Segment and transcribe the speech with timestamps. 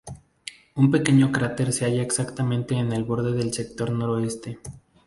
[0.73, 4.57] Un pequeño cráter se halla exactamente en el borde del sector noroeste.